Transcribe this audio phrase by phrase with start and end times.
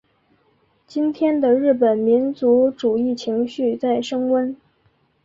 [0.87, 4.57] 今天的日本民族主义情绪在升温。